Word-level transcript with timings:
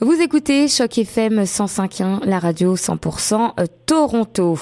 Vous 0.00 0.12
écoutez 0.12 0.68
Choc 0.68 0.96
FM 0.96 1.42
105.1, 1.42 2.24
la 2.24 2.38
radio 2.38 2.76
100% 2.76 3.50
euh, 3.58 3.66
Toronto. 3.84 4.56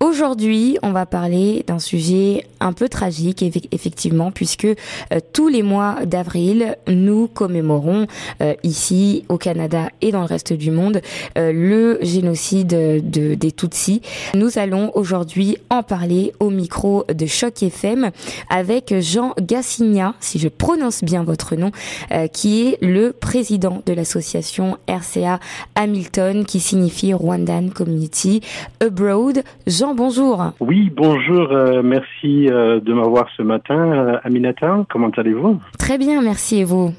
Aujourd'hui, 0.00 0.78
on 0.82 0.92
va 0.92 1.04
parler 1.04 1.62
d'un 1.66 1.78
sujet 1.78 2.46
un 2.60 2.72
peu 2.72 2.88
tragique, 2.88 3.44
effectivement, 3.70 4.30
puisque 4.30 4.64
euh, 4.64 5.20
tous 5.34 5.48
les 5.48 5.62
mois 5.62 6.06
d'avril, 6.06 6.78
nous 6.86 7.28
commémorons 7.28 8.06
euh, 8.40 8.54
ici 8.62 9.26
au 9.28 9.36
Canada 9.36 9.90
et 10.00 10.10
dans 10.10 10.20
le 10.20 10.26
reste 10.26 10.54
du 10.54 10.70
monde 10.70 11.02
le 11.36 11.98
génocide 12.00 12.68
de, 13.10 13.34
des 13.34 13.52
Tutsis. 13.52 14.00
Nous 14.34 14.58
allons 14.58 14.90
aujourd'hui 14.94 15.58
en 15.68 15.82
parler 15.82 16.32
au 16.40 16.48
micro 16.48 17.04
de 17.12 17.26
Choc 17.26 17.62
FM 17.62 18.10
avec 18.48 18.94
Jean 19.00 19.34
Gassigna, 19.38 20.14
si 20.20 20.38
je 20.38 20.48
prononce 20.48 21.04
bien 21.04 21.24
votre 21.24 21.56
nom, 21.56 21.72
qui 22.32 22.62
est 22.62 22.78
le 22.80 23.12
président 23.12 23.82
de 23.84 23.92
l'association 23.92 24.77
RCA 24.86 25.38
Hamilton 25.74 26.44
qui 26.44 26.60
signifie 26.60 27.14
Rwandan 27.14 27.70
Community 27.70 28.40
Abroad. 28.80 29.42
Jean, 29.66 29.94
bonjour. 29.94 30.52
Oui, 30.60 30.90
bonjour. 30.94 31.52
Euh, 31.52 31.82
merci 31.82 32.48
euh, 32.48 32.80
de 32.80 32.92
m'avoir 32.92 33.26
ce 33.36 33.42
matin. 33.42 33.74
Euh, 33.74 34.18
Aminata, 34.24 34.84
comment 34.90 35.10
allez-vous? 35.10 35.60
Très 35.78 35.98
bien, 35.98 36.22
merci 36.22 36.60
et 36.60 36.64
vous? 36.64 36.92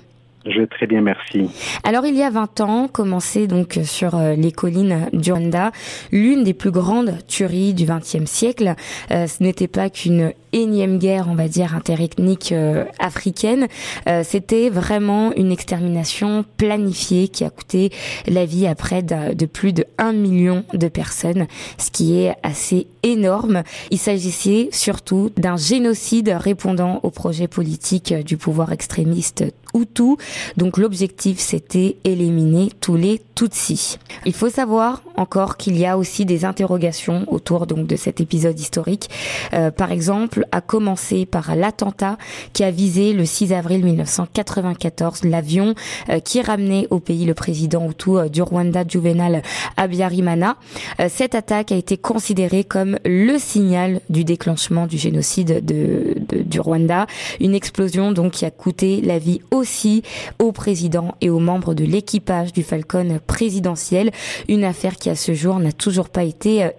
Je 0.46 0.62
vais 0.62 0.68
très 0.68 0.88
bien, 0.88 1.02
merci. 1.02 1.50
Alors, 1.84 2.06
il 2.06 2.16
y 2.16 2.24
a 2.24 2.30
20 2.30 2.62
ans, 2.62 2.88
commençait 2.88 3.46
donc 3.46 3.78
sur 3.84 4.18
les 4.18 4.52
collines 4.54 5.10
du 5.12 5.34
Rwanda, 5.34 5.72
l'une 6.14 6.44
des 6.44 6.54
plus 6.54 6.72
grandes 6.72 7.18
tueries 7.28 7.74
du 7.74 7.86
XXe 7.86 8.24
siècle. 8.26 8.74
ce 9.10 9.44
n'était 9.44 9.68
pas 9.68 9.90
qu'une 9.90 10.32
énième 10.54 10.98
guerre, 10.98 11.28
on 11.30 11.36
va 11.36 11.48
dire, 11.48 11.76
interethnique 11.76 12.52
euh, 12.52 12.86
africaine. 13.00 13.68
Euh, 14.08 14.24
c'était 14.24 14.70
vraiment 14.70 15.32
une 15.34 15.52
extermination 15.52 16.46
planifiée 16.58 17.28
qui 17.28 17.44
a 17.44 17.50
coûté 17.50 17.92
la 18.28 18.46
vie 18.46 18.68
à 18.68 18.76
près 18.76 19.04
de, 19.04 19.46
plus 19.46 19.74
de 19.74 19.86
1 19.98 20.14
million 20.14 20.64
de 20.74 20.88
personnes, 20.88 21.48
ce 21.78 21.92
qui 21.92 22.20
est 22.20 22.36
assez 22.44 22.88
énorme. 23.04 23.64
Il 23.92 23.98
s'agissait 23.98 24.70
surtout 24.72 25.32
d'un 25.38 25.58
génocide 25.58 26.30
répondant 26.30 27.00
au 27.04 27.10
projet 27.10 27.48
politique 27.48 28.14
du 28.14 28.38
pouvoir 28.38 28.72
extrémiste 28.72 29.46
Hutu. 29.74 30.16
Donc 30.58 30.78
l'objectif, 30.78 31.40
c'était 31.40 31.98
éliminer 32.04 32.70
tous 32.82 32.96
les 32.96 33.22
Tutsis. 33.36 33.98
Il 34.26 34.34
faut 34.34 34.50
savoir 34.50 35.02
encore 35.20 35.58
qu'il 35.58 35.78
y 35.78 35.86
a 35.86 35.98
aussi 35.98 36.26
des 36.26 36.46
interrogations 36.46 37.26
autour 37.28 37.68
donc 37.68 37.88
de 37.88 37.96
cet 37.96 38.22
épisode 38.22 38.60
historique. 38.60 39.10
Euh, 39.54 39.72
par 39.72 39.92
exemple, 39.92 40.46
a 40.52 40.62
commencé 40.62 41.26
par 41.26 41.56
l'attentat 41.56 42.18
qui 42.54 42.64
a 42.64 42.72
visé 42.72 43.14
le 43.14 43.26
6 43.26 43.54
avril 43.54 43.84
1994 43.84 45.24
l'avion 45.24 45.76
euh, 46.10 46.20
qui 46.20 46.42
ramenait 46.42 46.88
au 46.90 47.00
pays 47.00 47.26
le 47.26 47.34
président 47.34 47.90
Hutu 47.90 48.18
euh, 48.18 48.30
du 48.30 48.42
Rwanda 48.42 48.84
Juvenal 48.88 49.42
Abiyarimana. 49.78 50.56
Euh, 51.00 51.08
cette 51.10 51.36
attaque 51.36 51.72
a 51.72 51.76
été 51.76 51.98
considérée 51.98 52.64
comme 52.64 52.98
le 53.06 53.38
signal 53.38 54.02
du 54.10 54.24
déclenchement 54.24 54.88
du 54.88 54.98
génocide 54.98 55.66
de, 55.66 56.16
du 56.44 56.60
Rwanda, 56.60 57.08
une 57.40 57.56
explosion 57.56 58.12
donc 58.12 58.34
qui 58.34 58.46
a 58.46 58.52
coûté 58.52 59.02
la 59.02 59.20
vie 59.20 59.42
aussi 59.52 60.04
au 60.40 60.52
président 60.52 61.16
et 61.22 61.30
aux 61.30 61.40
membres 61.40 61.74
de 61.74 61.84
l'équipage 61.84 62.54
du 62.54 62.64
Falcon 62.64 63.20
présidentiel, 63.28 64.12
une 64.48 64.64
affaire 64.64 64.96
qui 64.96 65.09
à 65.10 65.16
ce 65.16 65.34
jour 65.34 65.60
n'a 65.60 65.72
toujours 65.72 66.10
pas 66.10 66.24
été 66.24 66.70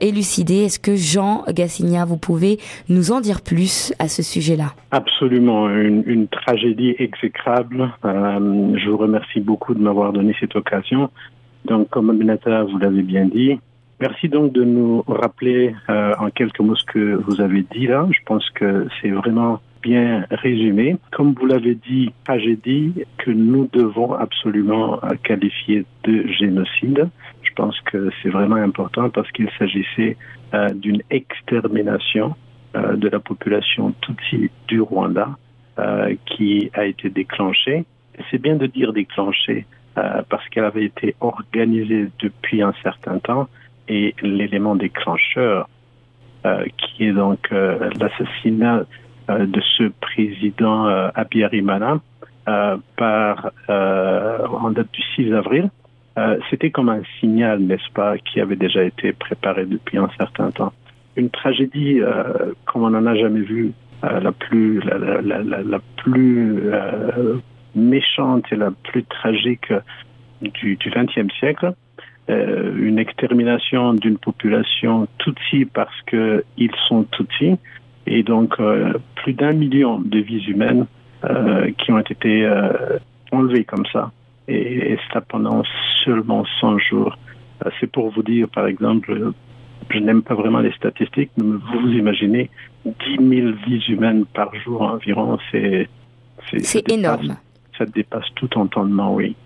élucidée. 0.00 0.64
Est-ce 0.64 0.78
que 0.78 0.96
Jean 0.96 1.44
Gassigna, 1.48 2.04
vous 2.04 2.16
pouvez 2.16 2.58
nous 2.88 3.12
en 3.12 3.20
dire 3.20 3.40
plus 3.40 3.92
à 3.98 4.08
ce 4.08 4.22
sujet-là? 4.22 4.74
Absolument, 4.90 5.68
une, 5.70 6.28
tragédie 6.28 6.94
exécrable. 6.98 7.90
Euh, 8.04 8.76
je 8.76 8.90
vous 8.90 8.96
remercie 8.96 9.40
beaucoup 9.40 9.74
de 9.74 9.80
m'avoir 9.80 10.12
donné 10.12 10.34
cette 10.38 10.56
occasion. 10.56 11.10
Donc, 11.64 11.88
comme 11.90 12.10
Aminata, 12.10 12.64
vous 12.64 12.78
l'avez 12.78 13.02
bien 13.02 13.26
dit, 13.26 13.58
merci 14.00 14.28
donc 14.28 14.52
de 14.52 14.64
nous 14.64 15.02
rappeler 15.06 15.74
euh, 15.88 16.14
en 16.18 16.30
quelques 16.30 16.60
mots 16.60 16.76
ce 16.76 16.84
que 16.84 17.14
vous 17.26 17.40
avez 17.40 17.64
dit 17.72 17.86
là. 17.86 18.06
Je 18.10 18.18
pense 18.26 18.48
que 18.50 18.86
c'est 19.00 19.10
vraiment 19.10 19.60
bien 19.82 20.26
résumé. 20.30 20.96
Comme 21.10 21.34
vous 21.34 21.46
l'avez 21.46 21.74
dit, 21.74 22.12
tragédie 22.24 22.92
que 23.18 23.30
nous 23.30 23.68
devons 23.72 24.12
absolument 24.12 25.00
qualifier 25.24 25.84
de 26.04 26.26
génocide. 26.28 27.08
Je 27.52 27.56
pense 27.62 27.78
que 27.82 28.10
c'est 28.22 28.30
vraiment 28.30 28.56
important 28.56 29.10
parce 29.10 29.30
qu'il 29.32 29.50
s'agissait 29.58 30.16
euh, 30.54 30.70
d'une 30.70 31.02
extermination 31.10 32.34
euh, 32.74 32.96
de 32.96 33.10
la 33.10 33.20
population 33.20 33.94
Tutsi 34.00 34.50
du 34.68 34.80
Rwanda 34.80 35.36
euh, 35.78 36.14
qui 36.24 36.70
a 36.72 36.86
été 36.86 37.10
déclenchée. 37.10 37.84
C'est 38.30 38.40
bien 38.40 38.56
de 38.56 38.66
dire 38.66 38.92
déclenchée 38.92 39.66
parce 40.30 40.48
qu'elle 40.48 40.64
avait 40.64 40.84
été 40.86 41.14
organisée 41.20 42.08
depuis 42.18 42.62
un 42.62 42.72
certain 42.82 43.18
temps 43.18 43.48
et 43.88 44.14
l'élément 44.22 44.74
déclencheur 44.74 45.68
qui 46.78 47.04
est 47.04 47.12
donc 47.12 47.50
l'assassinat 47.50 48.84
de 49.28 49.60
ce 49.76 49.84
président 50.00 50.86
Abiyarimana 51.14 52.00
par 52.96 53.50
en 53.68 54.70
date 54.70 54.90
du 54.92 55.02
6 55.14 55.34
avril, 55.34 55.70
c'était 56.50 56.70
comme 56.70 56.88
un 56.88 57.02
signal, 57.20 57.60
n'est-ce 57.60 57.90
pas, 57.94 58.18
qui 58.18 58.40
avait 58.40 58.56
déjà 58.56 58.84
été 58.84 59.12
préparé 59.12 59.64
depuis 59.64 59.98
un 59.98 60.10
certain 60.18 60.50
temps. 60.50 60.72
Une 61.16 61.30
tragédie 61.30 62.00
euh, 62.00 62.52
comme 62.66 62.84
on 62.84 62.90
n'en 62.90 63.06
a 63.06 63.14
jamais 63.14 63.40
vu, 63.40 63.72
euh, 64.04 64.20
la 64.20 64.32
plus, 64.32 64.80
euh, 64.86 67.36
méchante 67.74 68.44
et 68.50 68.56
la 68.56 68.70
plus 68.70 69.04
tragique 69.04 69.72
du 70.40 70.76
XXe 70.76 71.32
siècle. 71.38 71.74
Euh, 72.30 72.72
une 72.76 72.98
extermination 72.98 73.94
d'une 73.94 74.18
population 74.18 75.08
Tutsi 75.18 75.66
parce 75.66 76.00
que 76.06 76.44
ils 76.56 76.74
sont 76.88 77.04
Tutsi 77.04 77.56
et 78.06 78.22
donc 78.22 78.54
euh, 78.60 78.94
plus 79.16 79.32
d'un 79.32 79.52
million 79.52 80.00
de 80.00 80.18
vies 80.18 80.44
humaines 80.46 80.86
qui 81.78 81.92
ont 81.92 82.00
été 82.00 82.50
enlevées 83.30 83.62
comme 83.62 83.86
ça. 83.92 84.10
Et 84.48 84.98
ça 85.12 85.20
pendant 85.20 85.62
seulement 86.04 86.44
100 86.60 86.78
jours. 86.78 87.16
C'est 87.80 87.90
pour 87.90 88.10
vous 88.10 88.22
dire, 88.22 88.48
par 88.48 88.66
exemple, 88.66 89.32
je 89.90 89.98
n'aime 89.98 90.22
pas 90.22 90.34
vraiment 90.34 90.60
les 90.60 90.72
statistiques, 90.72 91.30
mais 91.36 91.44
vous 91.44 91.88
imaginez 91.88 92.50
10 92.84 92.92
000 93.18 93.52
vies 93.66 93.84
humaines 93.88 94.24
par 94.34 94.54
jour 94.54 94.82
environ, 94.82 95.38
c'est... 95.50 95.88
C'est 96.58 96.90
énorme. 96.90 97.36
Ça 97.78 97.86
dépasse 97.86 98.26
tout 98.34 98.58
entendement, 98.58 99.14
oui. 99.14 99.36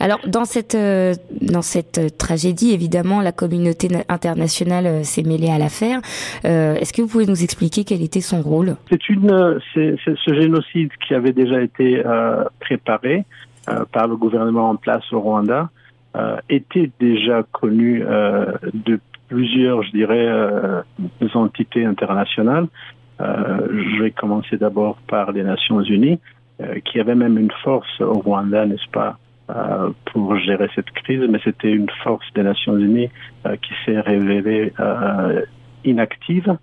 Alors 0.00 0.18
dans 0.26 0.44
cette 0.44 0.74
euh, 0.74 1.14
dans 1.40 1.62
cette 1.62 1.98
euh, 1.98 2.08
tragédie, 2.08 2.72
évidemment, 2.72 3.20
la 3.20 3.32
communauté 3.32 3.88
internationale 4.08 4.86
euh, 4.86 5.02
s'est 5.02 5.22
mêlée 5.22 5.50
à 5.50 5.58
l'affaire. 5.58 6.00
Est-ce 6.44 6.92
que 6.92 7.02
vous 7.02 7.08
pouvez 7.08 7.26
nous 7.26 7.42
expliquer 7.44 7.84
quel 7.84 8.02
était 8.02 8.20
son 8.20 8.42
rôle? 8.42 8.76
C'est 8.90 9.08
une 9.08 9.60
c'est 9.74 9.96
ce 10.04 10.34
génocide 10.34 10.90
qui 11.06 11.14
avait 11.14 11.32
déjà 11.32 11.60
été 11.62 12.02
préparé 12.60 13.24
par 13.92 14.08
le 14.08 14.16
gouvernement 14.16 14.70
en 14.70 14.76
place 14.76 15.04
au 15.12 15.20
Rwanda 15.20 15.70
était 16.48 16.90
déjà 17.00 17.42
connu 17.52 18.04
depuis 18.72 19.00
plusieurs, 19.32 19.82
je 19.82 19.90
dirais, 19.92 20.26
euh, 20.28 20.82
entités 21.34 21.86
internationales. 21.86 22.66
Euh, 23.20 23.66
je 23.70 24.02
vais 24.02 24.10
commencer 24.10 24.58
d'abord 24.58 24.96
par 25.08 25.32
les 25.32 25.42
Nations 25.42 25.80
Unies, 25.80 26.18
euh, 26.60 26.80
qui 26.84 27.00
avaient 27.00 27.14
même 27.14 27.38
une 27.38 27.50
force 27.64 28.00
au 28.00 28.18
Rwanda, 28.18 28.66
n'est-ce 28.66 28.90
pas, 28.90 29.16
euh, 29.48 29.90
pour 30.06 30.36
gérer 30.36 30.68
cette 30.74 30.90
crise, 30.90 31.24
mais 31.30 31.40
c'était 31.42 31.72
une 31.72 31.88
force 32.02 32.26
des 32.34 32.42
Nations 32.42 32.76
Unies 32.76 33.08
euh, 33.46 33.56
qui 33.56 33.72
s'est 33.84 34.00
révélée 34.00 34.72
inactive, 35.84 36.56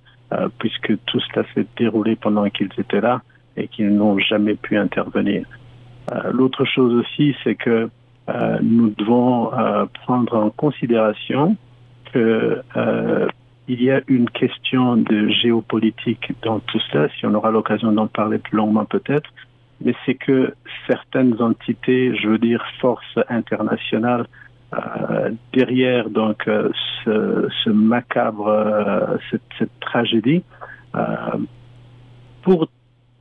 puisque 0.60 0.94
tout 1.06 1.20
cela 1.22 1.44
s'est 1.56 1.66
déroulé 1.76 2.16
pendant 2.16 2.48
qu'ils 2.52 2.70
étaient 2.78 3.02
là 3.02 3.22
et 3.58 3.68
qu'ils 3.68 3.94
n'ont 3.96 4.20
jamais 4.20 4.54
pu 4.54 4.78
intervenir. 4.78 5.44
L'autre 6.32 6.66
chose 6.66 6.94
aussi, 6.94 7.36
c'est 7.44 7.56
que 7.56 7.90
nous 8.62 8.90
devons 8.98 9.52
prendre 10.06 10.36
en 10.36 10.50
considération 10.50 11.58
qu'il 12.12 12.64
euh, 12.78 13.28
y 13.68 13.92
a 13.92 14.02
une 14.08 14.30
question 14.30 14.98
de 14.98 15.30
géopolitique 15.30 16.32
dans 16.44 16.60
tout 16.60 16.80
cela, 16.92 17.08
si 17.18 17.26
on 17.26 17.34
aura 17.34 17.52
l'occasion 17.52 17.92
d'en 17.92 18.08
parler 18.08 18.40
plus 18.40 18.58
longuement 18.58 18.86
peut-être, 18.86 19.30
mais 19.82 19.94
c'est 20.06 20.16
que 20.16 20.54
certaines 20.88 21.42
entités, 21.42 22.16
je 22.16 22.28
veux 22.28 22.38
dire 22.38 22.64
forces 22.80 23.20
internationales, 23.30 24.26
euh, 24.74 25.32
derrière 25.54 26.10
donc 26.10 26.48
euh, 26.48 26.70
ce, 27.06 27.70
macabre, 27.70 28.48
euh, 28.48 29.18
cette, 29.32 29.70
tragédie, 29.80 30.44
euh, 30.96 31.38
pour 32.44 32.68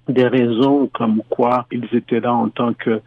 des 0.08 0.26
raisons 0.26 0.88
comme 0.92 1.22
quoi 1.28 1.66
ils 1.70 1.88
étaient 1.92 2.20
là 2.20 2.34
en 2.34 2.48
tant 2.48 2.72
que, 2.74 3.00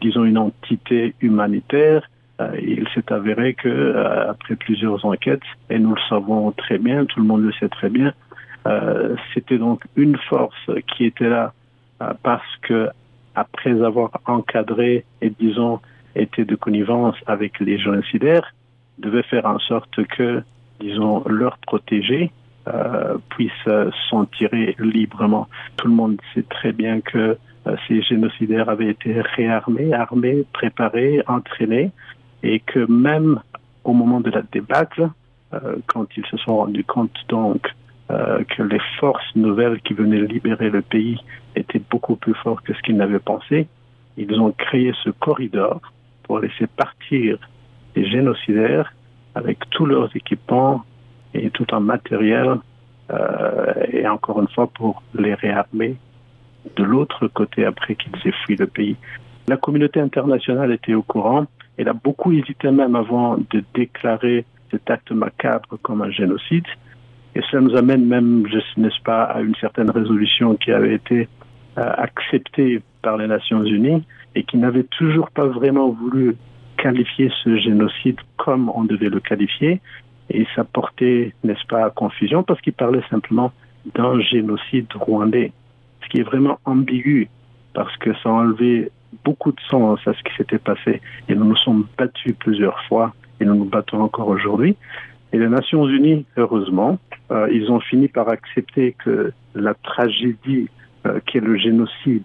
disons, 0.00 0.24
une 0.24 0.38
entité 0.38 1.14
humanitaire, 1.20 2.02
euh, 2.40 2.50
il 2.60 2.88
s'est 2.94 3.12
avéré 3.12 3.54
que 3.54 3.68
euh, 3.68 4.30
après 4.30 4.56
plusieurs 4.56 5.04
enquêtes, 5.04 5.42
et 5.70 5.78
nous 5.78 5.94
le 5.94 6.00
savons 6.08 6.50
très 6.50 6.78
bien, 6.78 7.04
tout 7.04 7.20
le 7.20 7.26
monde 7.26 7.42
le 7.42 7.52
sait 7.52 7.68
très 7.68 7.88
bien, 7.88 8.12
euh, 8.66 9.14
c'était 9.32 9.58
donc 9.58 9.84
une 9.94 10.16
force 10.16 10.70
qui 10.88 11.04
était 11.04 11.28
là 11.28 11.52
parce 12.22 12.56
que 12.62 12.88
après 13.34 13.82
avoir 13.82 14.10
encadré 14.26 15.04
et 15.22 15.30
disons 15.30 15.80
étaient 16.16 16.44
de 16.44 16.56
connivence 16.56 17.16
avec 17.26 17.60
les 17.60 17.78
génocidaires, 17.78 18.52
devaient 18.98 19.22
faire 19.22 19.46
en 19.46 19.58
sorte 19.60 20.04
que, 20.06 20.42
disons, 20.80 21.22
leurs 21.26 21.58
protégés 21.58 22.30
euh, 22.68 23.16
puissent 23.30 23.68
s'en 24.10 24.24
tirer 24.26 24.74
librement. 24.78 25.48
Tout 25.76 25.88
le 25.88 25.94
monde 25.94 26.20
sait 26.34 26.44
très 26.48 26.72
bien 26.72 27.00
que 27.00 27.18
euh, 27.18 27.34
ces 27.88 28.02
génocidaires 28.02 28.68
avaient 28.68 28.90
été 28.90 29.20
réarmés, 29.20 29.92
armés, 29.92 30.44
préparés, 30.52 31.22
entraînés, 31.26 31.90
et 32.42 32.60
que 32.60 32.80
même 32.90 33.40
au 33.84 33.92
moment 33.92 34.20
de 34.20 34.30
la 34.30 34.42
débâcle, 34.42 35.08
euh, 35.54 35.76
quand 35.86 36.06
ils 36.16 36.26
se 36.26 36.36
sont 36.38 36.56
rendus 36.58 36.84
compte 36.84 37.16
donc 37.28 37.66
euh, 38.10 38.42
que 38.44 38.62
les 38.62 38.80
forces 38.98 39.34
nouvelles 39.34 39.80
qui 39.80 39.94
venaient 39.94 40.20
libérer 40.20 40.70
le 40.70 40.82
pays 40.82 41.18
étaient 41.56 41.82
beaucoup 41.90 42.16
plus 42.16 42.34
fortes 42.34 42.64
que 42.64 42.74
ce 42.74 42.80
qu'ils 42.82 42.96
n'avaient 42.96 43.18
pensé, 43.18 43.66
ils 44.16 44.40
ont 44.40 44.52
créé 44.52 44.92
ce 45.02 45.10
corridor 45.10 45.80
pour 46.24 46.38
laisser 46.38 46.66
partir 46.66 47.38
les 47.96 48.06
génocidaires 48.08 48.92
avec 49.34 49.58
tous 49.70 49.86
leurs 49.86 50.14
équipements 50.14 50.82
et 51.32 51.50
tout 51.50 51.72
en 51.74 51.80
matériel, 51.80 52.56
euh, 53.10 53.72
et 53.92 54.06
encore 54.06 54.40
une 54.40 54.48
fois 54.48 54.66
pour 54.68 55.02
les 55.14 55.34
réarmer 55.34 55.96
de 56.76 56.84
l'autre 56.84 57.28
côté 57.28 57.64
après 57.64 57.94
qu'ils 57.94 58.14
aient 58.24 58.34
fui 58.44 58.56
le 58.56 58.66
pays. 58.66 58.96
La 59.46 59.56
communauté 59.56 60.00
internationale 60.00 60.72
était 60.72 60.94
au 60.94 61.02
courant. 61.02 61.46
Elle 61.76 61.88
a 61.88 61.92
beaucoup 61.92 62.32
hésité 62.32 62.70
même 62.70 62.96
avant 62.96 63.36
de 63.36 63.62
déclarer 63.74 64.44
cet 64.70 64.88
acte 64.90 65.10
macabre 65.12 65.78
comme 65.82 66.02
un 66.02 66.10
génocide. 66.10 66.66
Et 67.34 67.40
cela 67.50 67.62
nous 67.62 67.76
amène 67.76 68.06
même, 68.06 68.46
n'est-ce 68.76 69.02
pas, 69.02 69.24
à 69.24 69.40
une 69.40 69.54
certaine 69.56 69.90
résolution 69.90 70.54
qui 70.54 70.72
avait 70.72 70.94
été 70.94 71.28
euh, 71.78 71.92
acceptée 71.96 72.80
par 73.02 73.16
les 73.16 73.26
Nations 73.26 73.64
Unies 73.64 74.04
et 74.34 74.44
qui 74.44 74.56
n'avait 74.56 74.84
toujours 74.84 75.30
pas 75.30 75.46
vraiment 75.46 75.90
voulu 75.90 76.36
qualifier 76.76 77.30
ce 77.42 77.56
génocide 77.58 78.18
comme 78.36 78.70
on 78.74 78.84
devait 78.84 79.08
le 79.08 79.20
qualifier. 79.20 79.80
Et 80.30 80.46
ça 80.54 80.64
portait, 80.64 81.34
n'est-ce 81.42 81.66
pas, 81.66 81.84
à 81.84 81.90
confusion 81.90 82.42
parce 82.42 82.60
qu'il 82.60 82.72
parlait 82.72 83.02
simplement 83.10 83.52
d'un 83.94 84.20
génocide 84.20 84.86
rwandais, 84.94 85.52
ce 86.04 86.08
qui 86.10 86.20
est 86.20 86.24
vraiment 86.24 86.58
ambigu 86.64 87.28
parce 87.72 87.96
que 87.96 88.14
ça 88.22 88.28
a 88.28 88.32
enlevé 88.32 88.90
beaucoup 89.24 89.52
de 89.52 89.60
sens 89.70 90.00
à 90.06 90.12
ce 90.12 90.22
qui 90.22 90.34
s'était 90.36 90.58
passé. 90.58 91.00
Et 91.28 91.34
nous 91.34 91.44
nous 91.44 91.56
sommes 91.56 91.86
battus 91.98 92.34
plusieurs 92.38 92.80
fois 92.84 93.14
et 93.40 93.44
nous 93.44 93.54
nous 93.54 93.64
battons 93.64 94.00
encore 94.00 94.28
aujourd'hui. 94.28 94.76
Et 95.32 95.38
les 95.38 95.48
Nations 95.48 95.88
Unies, 95.88 96.24
heureusement, 96.36 96.98
euh, 97.32 97.48
ils 97.50 97.70
ont 97.70 97.80
fini 97.80 98.08
par 98.08 98.28
accepter 98.28 98.94
que 99.04 99.32
la 99.54 99.74
tragédie 99.74 100.68
euh, 101.06 101.20
qui 101.26 101.38
est 101.38 101.40
le 101.40 101.56
génocide 101.56 102.24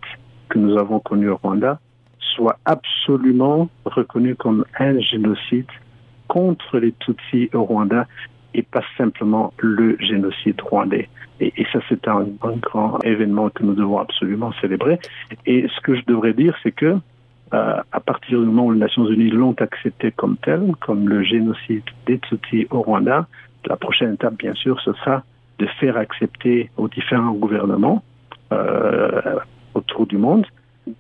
que 0.50 0.60
nous 0.60 0.78
avons 0.78 1.00
connu 1.00 1.30
au 1.30 1.38
Rwanda 1.38 1.80
soit 2.20 2.58
absolument 2.66 3.70
reconnue 3.86 4.36
comme 4.36 4.66
un 4.80 5.00
génocide 5.00 5.68
contre 6.28 6.78
les 6.78 6.94
Tutsis 6.94 7.50
au 7.54 7.64
Rwanda 7.64 8.08
et 8.54 8.63
pas 8.63 8.84
simplement 8.98 9.54
le 9.57 9.98
génocide 10.00 10.60
rwandais. 10.62 11.10
Et, 11.40 11.66
ça, 11.72 11.80
c'est 11.88 12.07
un, 12.07 12.25
un, 12.42 12.57
grand 12.57 13.00
événement 13.04 13.50
que 13.50 13.63
nous 13.63 13.74
devons 13.74 14.00
absolument 14.00 14.51
célébrer. 14.60 15.00
Et 15.46 15.68
ce 15.74 15.81
que 15.81 15.96
je 15.96 16.01
devrais 16.06 16.34
dire, 16.34 16.57
c'est 16.63 16.74
que 16.74 16.98
euh, 17.54 17.81
à 17.92 18.00
partir 18.00 18.40
du 18.40 18.46
moment 18.46 18.66
où 18.68 18.72
les 18.72 18.80
Nations 18.80 19.07
Unies 19.07 19.31
l'ont 19.31 19.56
accepté 19.60 20.12
comme 20.12 20.38
tel, 20.38 20.74
comme 20.81 21.10
le 21.10 21.24
génocide 21.24 21.84
des 22.06 22.19
Tutsis 22.19 22.68
au 22.69 22.81
Rwanda, 22.81 23.28
la 23.66 23.75
prochaine 23.75 24.13
étape, 24.13 24.36
bien 24.38 24.54
sûr, 24.54 24.80
ce 24.81 24.94
sera 24.94 25.24
de 25.57 25.66
faire 25.80 25.98
accepter 25.98 26.69
aux 26.78 26.88
différents 26.88 27.34
gouvernements 27.34 28.04
euh, 28.51 29.40
autour 29.74 30.06
du 30.06 30.18
monde 30.18 30.46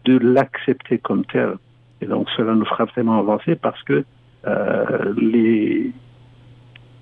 de 0.05 0.17
l'accepter 0.17 0.97
comme 0.97 1.23
tel. 1.25 1.53
Et 2.01 2.05
donc, 2.05 2.27
cela 2.35 2.55
nous 2.55 2.65
fera 2.65 2.85
vraiment 2.85 3.19
avancer 3.19 3.55
parce 3.55 3.81
que 3.83 4.03
euh, 4.47 5.13
les, 5.17 5.91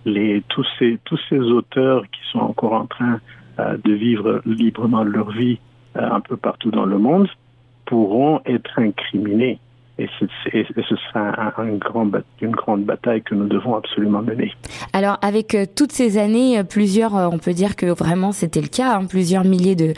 les, 0.07 0.41
tous, 0.47 0.65
ces, 0.79 0.99
tous 1.03 1.19
ces 1.29 1.39
auteurs 1.39 2.03
qui 2.09 2.21
sont 2.31 2.39
encore 2.39 2.73
en 2.73 2.85
train 2.85 3.19
euh, 3.59 3.77
de 3.83 3.93
vivre 3.93 4.41
librement 4.45 5.03
leur 5.03 5.31
vie 5.31 5.59
euh, 5.95 6.09
un 6.09 6.21
peu 6.21 6.37
partout 6.37 6.71
dans 6.71 6.85
le 6.85 6.97
monde 6.97 7.27
pourront 7.85 8.41
être 8.45 8.79
incriminés. 8.79 9.59
Et 9.99 10.07
ce, 10.19 10.25
sera 10.95 11.31
un, 11.41 11.75
grand, 11.77 12.07
une 12.41 12.51
grande 12.51 12.83
bataille 12.83 13.23
que 13.23 13.33
nous 13.33 13.47
devons 13.47 13.75
absolument 13.75 14.21
mener. 14.21 14.53
Alors, 14.93 15.17
avec 15.23 15.55
euh, 15.55 15.65
toutes 15.75 15.91
ces 15.91 16.19
années, 16.19 16.59
euh, 16.59 16.63
plusieurs, 16.63 17.15
euh, 17.15 17.27
on 17.31 17.39
peut 17.39 17.53
dire 17.53 17.75
que 17.75 17.87
vraiment 17.87 18.31
c'était 18.31 18.61
le 18.61 18.67
cas, 18.67 18.95
hein, 18.95 19.05
plusieurs 19.05 19.43
milliers 19.43 19.75
de, 19.75 19.93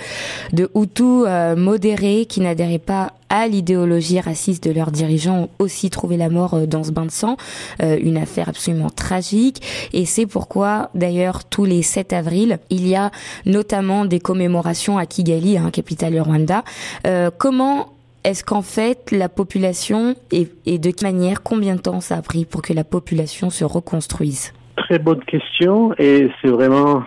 de 0.54 0.69
Hutus 0.74 1.28
modérés 1.57 2.25
qui 2.25 2.40
n'adhéraient 2.40 2.80
pas 2.80 3.13
à 3.30 3.48
l'idéologie 3.48 4.19
raciste 4.19 4.63
de 4.63 4.72
leurs 4.72 4.92
dirigeants 4.92 5.44
ont 5.44 5.50
aussi 5.60 5.90
trouvé 5.90 6.18
la 6.18 6.30
mort 6.30 6.66
dans 6.66 6.84
ce 6.84 6.92
bain 6.92 7.06
de 7.06 7.12
sang, 7.12 7.38
une 7.80 8.18
affaire 8.18 8.50
absolument 8.50 8.90
tragique. 8.90 9.62
Et 9.94 10.06
c'est 10.06 10.25
pourquoi, 10.25 10.90
d'ailleurs, 10.96 11.44
tous 11.44 11.66
les 11.66 11.84
7 11.84 12.12
avril, 12.13 12.57
il 12.72 12.88
y 12.88 12.96
a 12.96 13.12
notamment 13.46 14.06
des 14.06 14.19
commémorations 14.19 14.98
à 14.98 15.06
Kigali, 15.06 15.60
hein, 15.60 15.69
capitale 15.72 16.13
du 16.13 16.22
Rwanda. 16.22 16.63
Comment 17.38 17.99
est-ce 18.24 18.44
qu'en 18.44 18.62
fait 18.62 19.12
la 19.12 19.30
population 19.30 20.16
et, 20.31 20.48
de 20.77 20.92
quelle 20.92 21.13
manière, 21.13 21.44
combien 21.44 21.75
de 21.75 21.81
temps 21.81 22.01
ça 22.01 22.18
a 22.18 22.21
pris 22.21 22.45
pour 22.45 22.62
que 22.62 22.74
la 22.74 22.83
population 22.83 23.50
se 23.50 23.63
reconstruise? 23.63 24.54
Très 24.75 25.00
bonne 25.00 25.24
question 25.24 25.94
et 25.98 26.30
c'est 26.42 26.50
vraiment 26.50 27.04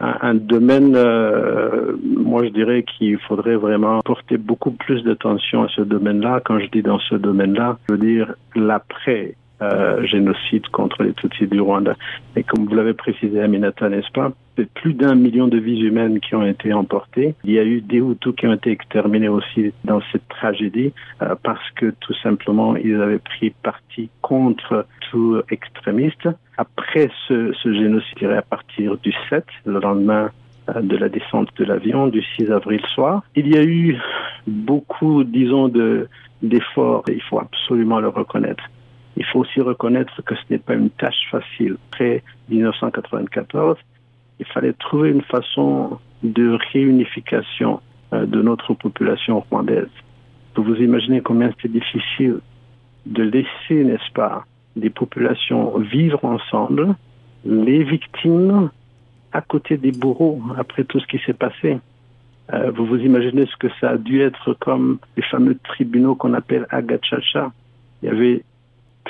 un 0.00 0.34
domaine, 0.34 0.94
euh, 0.96 1.92
moi 2.02 2.44
je 2.44 2.50
dirais 2.50 2.84
qu'il 2.84 3.18
faudrait 3.18 3.56
vraiment 3.56 4.00
porter 4.00 4.38
beaucoup 4.38 4.70
plus 4.70 5.02
d'attention 5.02 5.64
à 5.64 5.68
ce 5.68 5.82
domaine-là. 5.82 6.40
Quand 6.44 6.58
je 6.58 6.66
dis 6.66 6.82
dans 6.82 6.98
ce 7.00 7.14
domaine-là, 7.16 7.78
je 7.88 7.94
veux 7.94 8.00
dire 8.00 8.34
l'après. 8.54 9.34
Euh, 9.62 10.06
génocide 10.06 10.66
contre 10.68 11.02
les 11.02 11.12
Tutsis 11.12 11.46
du 11.46 11.60
Rwanda. 11.60 11.94
Et 12.34 12.42
comme 12.42 12.64
vous 12.64 12.74
l'avez 12.74 12.94
précisé, 12.94 13.42
Aminata, 13.42 13.90
n'est-ce 13.90 14.10
pas 14.10 14.32
plus 14.74 14.94
d'un 14.94 15.14
million 15.14 15.48
de 15.48 15.58
vies 15.58 15.82
humaines 15.82 16.18
qui 16.20 16.34
ont 16.34 16.46
été 16.46 16.72
emportées. 16.72 17.34
Il 17.44 17.52
y 17.52 17.58
a 17.58 17.64
eu 17.64 17.82
des 17.82 17.98
Hutus 17.98 18.34
qui 18.36 18.46
ont 18.46 18.54
été 18.54 18.70
exterminés 18.70 19.28
aussi 19.28 19.74
dans 19.84 20.00
cette 20.12 20.26
tragédie 20.28 20.94
euh, 21.20 21.34
parce 21.42 21.70
que 21.72 21.92
tout 22.00 22.14
simplement 22.22 22.74
ils 22.74 22.98
avaient 23.00 23.18
pris 23.18 23.50
parti 23.50 24.08
contre 24.22 24.86
tout 25.10 25.42
extrémiste. 25.50 26.28
Après 26.56 27.10
ce, 27.28 27.52
génocide, 27.62 28.24
à 28.24 28.42
partir 28.42 28.96
du 28.96 29.12
7, 29.28 29.44
le 29.66 29.78
lendemain 29.78 30.30
de 30.74 30.96
la 30.96 31.10
descente 31.10 31.48
de 31.58 31.64
l'avion 31.64 32.06
du 32.06 32.22
6 32.36 32.50
avril 32.50 32.80
soir. 32.94 33.24
Il 33.36 33.46
y 33.46 33.58
a 33.58 33.62
eu 33.62 33.98
beaucoup, 34.46 35.22
disons, 35.24 35.68
de 35.68 36.08
d'efforts, 36.42 37.04
il 37.08 37.20
faut 37.20 37.38
absolument 37.38 38.00
le 38.00 38.08
reconnaître. 38.08 38.64
Il 39.16 39.24
faut 39.26 39.40
aussi 39.40 39.60
reconnaître 39.60 40.22
que 40.22 40.34
ce 40.34 40.40
n'est 40.50 40.58
pas 40.58 40.74
une 40.74 40.90
tâche 40.90 41.28
facile. 41.30 41.76
Après 41.90 42.22
1994, 42.48 43.76
il 44.38 44.46
fallait 44.46 44.72
trouver 44.72 45.10
une 45.10 45.22
façon 45.22 45.98
de 46.22 46.58
réunification 46.72 47.80
euh, 48.12 48.26
de 48.26 48.42
notre 48.42 48.74
population 48.74 49.40
rwandaise. 49.40 49.88
Vous 50.54 50.62
vous 50.62 50.76
imaginez 50.76 51.20
combien 51.20 51.50
c'était 51.50 51.68
difficile 51.68 52.40
de 53.06 53.22
laisser, 53.22 53.84
n'est-ce 53.84 54.12
pas, 54.12 54.44
des 54.76 54.90
populations 54.90 55.78
vivre 55.78 56.24
ensemble, 56.24 56.94
les 57.44 57.82
victimes 57.82 58.70
à 59.32 59.40
côté 59.40 59.76
des 59.76 59.92
bourreaux 59.92 60.40
après 60.58 60.84
tout 60.84 61.00
ce 61.00 61.06
qui 61.06 61.18
s'est 61.24 61.34
passé. 61.34 61.78
Euh, 62.52 62.70
vous 62.72 62.84
vous 62.84 62.98
imaginez 62.98 63.46
ce 63.46 63.56
que 63.56 63.68
ça 63.80 63.90
a 63.90 63.96
dû 63.96 64.20
être 64.20 64.54
comme 64.54 64.98
les 65.16 65.22
fameux 65.22 65.56
tribunaux 65.62 66.14
qu'on 66.14 66.34
appelle 66.34 66.66
Agachacha. 66.70 67.52
Il 68.02 68.06
y 68.06 68.12
avait 68.12 68.42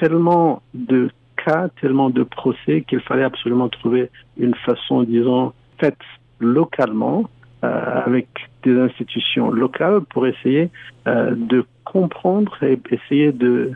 tellement 0.01 0.63
de 0.75 1.11
cas, 1.45 1.69
tellement 1.81 2.11
de 2.11 2.23
procès 2.23 2.83
qu'il 2.89 3.01
fallait 3.01 3.25
absolument 3.25 3.69
trouver 3.69 4.11
une 4.39 4.55
façon, 4.55 5.03
disons, 5.03 5.53
faite 5.79 5.99
localement, 6.41 7.29
euh, 7.63 8.03
avec 8.07 8.27
des 8.63 8.79
institutions 8.79 9.51
locales 9.51 10.01
pour 10.11 10.27
essayer 10.27 10.71
euh, 11.07 11.35
de 11.37 11.65
comprendre 11.85 12.57
et 12.63 12.79
essayer 12.91 13.33
de, 13.33 13.73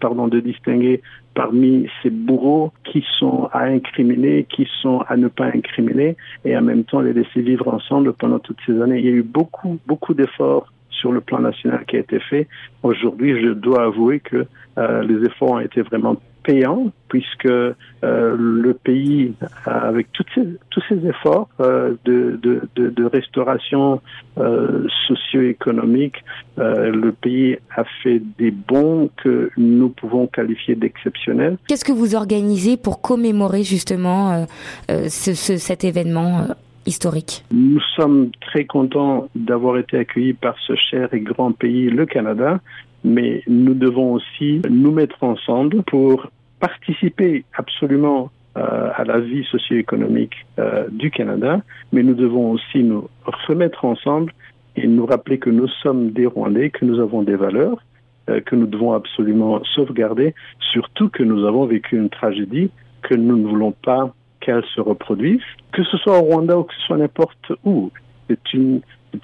pardon, 0.00 0.28
de 0.28 0.38
distinguer 0.38 1.02
parmi 1.34 1.88
ces 2.02 2.10
bourreaux 2.10 2.72
qui 2.84 3.04
sont 3.18 3.48
à 3.52 3.64
incriminer, 3.64 4.46
qui 4.48 4.68
sont 4.80 5.00
à 5.08 5.16
ne 5.16 5.26
pas 5.26 5.46
incriminer, 5.46 6.16
et 6.44 6.56
en 6.56 6.62
même 6.62 6.84
temps 6.84 7.00
les 7.00 7.12
laisser 7.12 7.42
vivre 7.42 7.66
ensemble 7.74 8.12
pendant 8.12 8.38
toutes 8.38 8.60
ces 8.66 8.80
années. 8.80 9.00
Il 9.00 9.04
y 9.04 9.08
a 9.08 9.12
eu 9.12 9.24
beaucoup, 9.24 9.80
beaucoup 9.86 10.14
d'efforts 10.14 10.72
sur 11.04 11.12
le 11.12 11.20
plan 11.20 11.40
national 11.40 11.84
qui 11.86 11.96
a 11.96 11.98
été 11.98 12.18
fait. 12.18 12.48
Aujourd'hui, 12.82 13.38
je 13.42 13.50
dois 13.50 13.82
avouer 13.84 14.20
que 14.20 14.46
euh, 14.78 15.02
les 15.02 15.26
efforts 15.26 15.50
ont 15.50 15.60
été 15.60 15.82
vraiment 15.82 16.16
payants 16.42 16.92
puisque 17.10 17.44
euh, 17.46 17.74
le 18.02 18.72
pays, 18.72 19.34
avec 19.66 20.10
toutes 20.12 20.28
ces, 20.34 20.46
tous 20.70 20.82
ces 20.88 21.06
efforts 21.06 21.48
euh, 21.60 21.94
de, 22.06 23.04
restauration 23.04 24.00
euh, 24.38 24.86
socio-économique, 25.06 26.24
le 26.56 27.10
pays 27.10 27.58
a 27.76 27.84
fait 28.02 28.22
des 28.38 28.50
bons 28.50 29.10
que 29.22 29.50
nous 29.58 29.90
pouvons 29.90 30.26
qualifier 30.26 30.74
d'exceptionnels. 30.74 31.58
Qu'est-ce 31.68 31.84
que 31.84 31.92
vous 31.92 32.14
organisez 32.14 32.76
pour 32.78 33.02
commémorer 33.02 33.62
justement 33.62 34.46
ce, 34.88 35.34
ce, 35.34 35.56
cet 35.56 35.84
événement 35.84 36.48
historique 36.86 37.44
Nous 37.52 37.80
sommes 37.96 38.30
très 38.40 38.64
contents 38.64 39.28
d'avoir 39.34 39.78
été 39.78 39.98
accueillis 39.98 40.34
par 40.34 40.56
ce 40.66 40.74
cher 40.74 41.12
et 41.12 41.20
grand 41.20 41.52
pays, 41.52 41.90
le 41.90 42.06
Canada. 42.06 42.60
mais 43.04 43.42
nous 43.46 43.74
devons 43.74 44.14
aussi 44.14 44.62
nous 44.68 44.90
mettre 44.90 45.22
ensemble 45.22 45.82
pour 45.84 46.26
participer 46.60 47.44
absolument 47.54 48.30
euh, 48.56 48.90
à 48.94 49.04
la 49.04 49.18
vie 49.18 49.44
socio-économique 49.50 50.46
euh, 50.58 50.86
du 50.90 51.10
Canada, 51.10 51.60
mais 51.92 52.02
nous 52.02 52.14
devons 52.14 52.52
aussi 52.52 52.82
nous 52.82 53.08
remettre 53.48 53.84
ensemble 53.84 54.32
et 54.76 54.86
nous 54.86 55.06
rappeler 55.06 55.38
que 55.38 55.50
nous 55.50 55.68
sommes 55.82 56.12
des 56.12 56.26
Rwandais, 56.26 56.70
que 56.70 56.84
nous 56.84 57.00
avons 57.00 57.22
des 57.22 57.36
valeurs, 57.36 57.82
euh, 58.30 58.40
que 58.40 58.54
nous 58.56 58.66
devons 58.66 58.92
absolument 58.92 59.62
sauvegarder, 59.74 60.34
surtout 60.72 61.08
que 61.08 61.22
nous 61.22 61.44
avons 61.44 61.66
vécu 61.66 61.96
une 61.96 62.10
tragédie 62.10 62.70
que 63.02 63.14
nous 63.14 63.36
ne 63.36 63.46
voulons 63.46 63.72
pas 63.72 64.14
qu'elle 64.44 64.64
se 64.74 64.80
reproduise, 64.80 65.40
que 65.72 65.82
ce 65.84 65.96
soit 65.98 66.18
au 66.18 66.22
Rwanda 66.22 66.58
ou 66.58 66.64
que 66.64 66.74
ce 66.74 66.80
soit 66.86 66.98
n'importe 66.98 67.52
où. 67.64 67.90
C'est 68.28 68.52
une, 68.52 68.80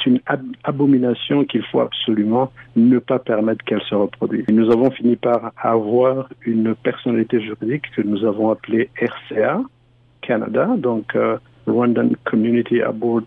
une 0.07 0.21
abomination 0.65 1.45
qu'il 1.45 1.63
faut 1.65 1.81
absolument 1.81 2.51
ne 2.77 2.99
pas 2.99 3.19
permettre 3.19 3.65
qu'elle 3.65 3.83
se 3.83 3.95
reproduise. 3.95 4.45
Et 4.49 4.53
nous 4.53 4.71
avons 4.71 4.91
fini 4.91 5.17
par 5.17 5.53
avoir 5.57 6.29
une 6.43 6.75
personnalité 6.75 7.41
juridique 7.41 7.85
que 7.95 8.03
nous 8.03 8.25
avons 8.25 8.51
appelée 8.51 8.91
RCA 9.01 9.63
Canada, 10.23 10.69
donc 10.77 11.15
euh, 11.17 11.39
Rwandan 11.67 12.11
Community 12.25 12.83
Abort 12.83 13.23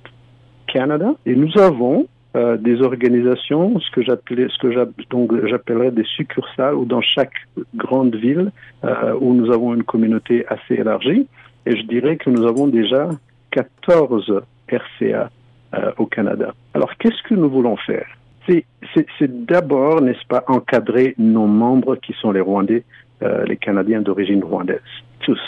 Canada. 0.67 1.15
Et 1.25 1.35
nous 1.35 1.57
avons 1.59 2.07
euh, 2.35 2.57
des 2.57 2.81
organisations, 2.81 3.79
ce 3.79 3.91
que 3.91 4.01
j'appelais, 4.01 4.47
ce 4.49 4.57
que 4.57 5.47
j'appellerais 5.47 5.91
des 5.91 6.03
succursales, 6.15 6.75
ou 6.75 6.85
dans 6.85 7.01
chaque 7.01 7.33
grande 7.75 8.15
ville 8.15 8.51
euh, 8.83 9.13
où 9.19 9.33
nous 9.33 9.51
avons 9.51 9.73
une 9.75 9.83
communauté 9.83 10.45
assez 10.47 10.75
élargie. 10.75 11.27
Et 11.65 11.75
je 11.77 11.83
dirais 11.83 12.17
que 12.17 12.29
nous 12.29 12.45
avons 12.45 12.67
déjà 12.67 13.09
14 13.51 14.41
RCA 14.67 15.29
euh, 15.75 15.91
au 15.97 16.05
Canada. 16.05 16.53
Alors, 16.73 16.95
qu'est-ce 16.97 17.21
que 17.27 17.35
nous 17.35 17.49
voulons 17.49 17.77
faire? 17.77 18.07
C'est 18.47 19.45
d'abord, 19.45 20.01
n'est-ce 20.01 20.25
pas, 20.27 20.43
encadrer 20.47 21.15
nos 21.17 21.47
membres 21.47 21.95
qui 21.95 22.13
sont 22.21 22.31
les 22.31 22.41
Rwandais, 22.41 22.83
euh, 23.21 23.45
les 23.45 23.55
Canadiens 23.55 24.01
d'origine 24.01 24.43
rwandaise, 24.43 24.81
tous. 25.21 25.39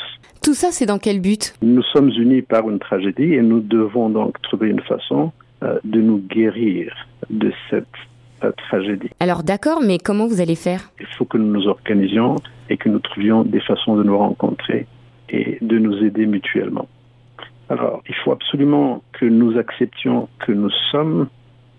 Tout 0.42 0.54
ça, 0.54 0.72
c'est 0.72 0.86
dans 0.86 0.98
quel 0.98 1.20
but? 1.20 1.54
Nous 1.62 1.84
sommes 1.84 2.10
unis 2.10 2.42
par 2.42 2.70
une 2.70 2.80
tragédie 2.80 3.34
et 3.34 3.42
nous 3.42 3.60
devons 3.60 4.10
donc 4.10 4.42
trouver 4.42 4.70
une 4.70 4.80
façon 4.80 5.34
euh, 5.64 5.78
de 5.84 6.00
nous 6.00 6.20
guérir 6.20 6.96
de 7.30 7.52
cette 7.70 7.86
tragédie. 8.58 9.10
Alors 9.20 9.44
d'accord, 9.44 9.82
mais 9.82 9.98
comment 9.98 10.28
vous 10.28 10.40
allez 10.40 10.56
faire? 10.56 10.92
Il 11.00 11.08
faut 11.18 11.26
que 11.26 11.38
nous 11.38 11.52
nous 11.52 11.68
organisions 11.68 12.36
et 12.70 12.78
que 12.78 12.90
nous 12.90 13.00
trouvions 13.00 13.44
des 13.44 13.60
façons 13.60 13.96
de 13.96 14.04
nous 14.04 14.18
rencontrer 14.18 14.86
et 15.30 15.58
de 15.62 15.78
nous 15.78 16.04
aider 16.04 16.26
mutuellement. 16.26 16.88
Alors, 17.70 18.04
il 18.08 18.16
faut 18.16 18.32
absolument 18.32 19.04
que 19.14 19.26
nous 19.26 19.58
acceptions 19.58 20.30
que 20.40 20.52
nous 20.52 20.70
sommes 20.92 21.28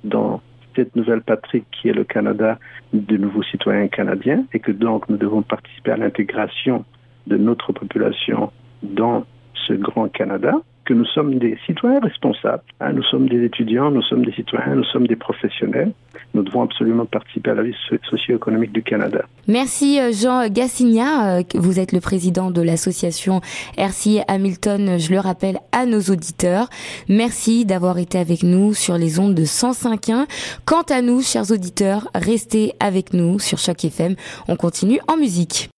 dans 0.05 0.41
cette 0.75 0.95
nouvelle 0.97 1.23
patrie 1.23 1.65
qui 1.73 1.89
est 1.89 1.93
le 1.93 2.05
Canada 2.05 2.59
de 2.93 3.17
nouveaux 3.17 3.43
citoyens 3.45 3.89
canadiens 3.89 4.45
et 4.53 4.59
que 4.59 4.73
donc 4.73 5.09
nous 5.09 5.17
devons 5.17 5.43
participer 5.43 5.93
à 5.93 5.97
l'intégration 5.97 6.85
de 7.27 7.37
notre 7.37 7.73
population 7.73 8.53
dans 8.83 9.25
ce 9.67 9.73
grand 9.73 10.09
Canada 10.09 10.55
que 10.87 10.95
nous 10.95 11.05
sommes 11.05 11.39
des 11.39 11.59
citoyens 11.67 12.01
responsables. 12.01 12.63
Hein. 12.81 12.93
nous 12.93 13.03
sommes 13.03 13.29
des 13.29 13.45
étudiants, 13.45 13.91
nous 13.91 14.03
sommes 14.03 14.25
des 14.25 14.33
citoyens, 14.33 14.77
nous 14.77 14.85
sommes 14.85 15.07
des 15.07 15.17
professionnels. 15.17 15.93
Nous 16.33 16.43
devons 16.43 16.63
absolument 16.63 17.05
participer 17.05 17.51
à 17.51 17.55
la 17.55 17.63
vie 17.63 17.75
socio-économique 18.09 18.73
du 18.73 18.83
Canada. 18.83 19.25
Merci 19.49 20.01
euh, 20.01 20.13
Jean 20.13 20.49
Gassigna. 20.49 21.39
Euh, 21.39 21.43
vous 21.55 21.79
êtes 21.79 21.93
le 21.93 22.01
président 22.01 22.51
de 22.51 22.63
l'association 22.63 23.41
RCI 23.77 24.21
Hamilton, 24.29 24.99
je 24.99 25.11
le 25.11 25.19
rappelle 25.19 25.59
à 25.73 25.85
nos 25.87 26.01
auditeurs. 26.01 26.69
Merci 27.09 27.65
d'avoir 27.65 27.99
été 27.99 28.19
avec 28.19 28.43
nous 28.43 28.73
sur 28.73 28.97
les 28.97 29.19
ondes 29.19 29.35
de 29.35 29.45
105.1. 29.45 30.27
Quant 30.65 30.83
à 30.83 31.03
nous, 31.03 31.21
chers 31.21 31.51
auditeurs, 31.51 32.09
restez 32.15 32.73
avec 32.81 33.13
nous 33.13 33.39
sur 33.39 33.59
Choc 33.59 33.85
FM. 33.85 34.15
On 34.49 34.57
continue 34.57 35.01
en 35.09 35.17
musique. 35.17 35.69